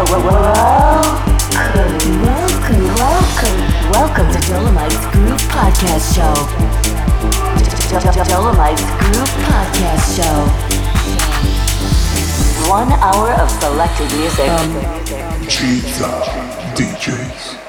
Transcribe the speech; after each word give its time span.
Welcome, 0.00 0.16
welcome, 2.96 3.60
welcome 3.90 4.32
to 4.32 4.40
Dolomites 4.48 4.96
Groove 5.12 5.42
Podcast 5.52 6.14
Show. 6.16 6.32
Dolomites 8.24 8.80
Podcast 9.44 10.16
Show. 10.16 10.48
One 12.70 12.90
hour 12.92 13.32
of 13.42 13.50
selected 13.50 14.10
music. 14.16 14.48
gizA 15.46 16.12
DJs. 16.74 17.59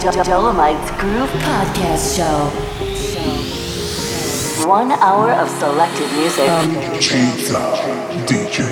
Dolomites 0.00 0.90
Groove 0.92 1.28
Podcast 1.44 2.16
Show. 2.16 2.48
One 4.66 4.90
hour 4.90 5.32
of 5.32 5.50
selected 5.50 6.10
music. 6.12 6.48
Um, 6.48 6.70
DJ. 8.24 8.71